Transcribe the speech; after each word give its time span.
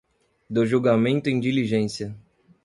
do 0.49 0.65
julgamento 0.65 1.29
em 1.29 1.39
diligência 1.39 2.17